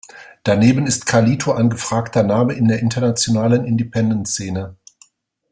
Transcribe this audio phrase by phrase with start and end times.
[0.43, 4.75] Daneben ist Carlito ein gefragter Name in der internationalen Independent-Szene.